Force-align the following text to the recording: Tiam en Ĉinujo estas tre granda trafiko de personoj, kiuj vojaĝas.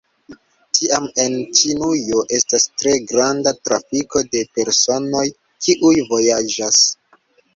Tiam 0.77 1.03
en 1.23 1.35
Ĉinujo 1.57 2.21
estas 2.37 2.63
tre 2.81 2.93
granda 3.11 3.53
trafiko 3.69 4.23
de 4.37 4.41
personoj, 4.59 5.23
kiuj 5.67 5.95
vojaĝas. 6.13 6.83